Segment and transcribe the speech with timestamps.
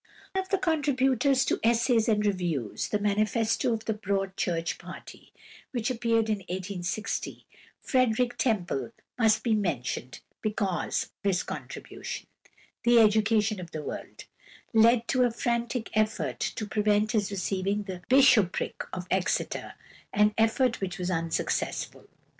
[0.33, 5.31] Of the contributors to "Essays and Reviews," the manifesto of the Broad Church party,
[5.73, 7.45] which appeared in 1860,
[7.83, 12.25] Frederick Temple must be mentioned, because his contribution,
[12.81, 14.23] "The Education of the World,"
[14.73, 19.75] led to a frantic effort to prevent his receiving the bishopric of Exeter,
[20.11, 22.07] an effort which was unsuccessful.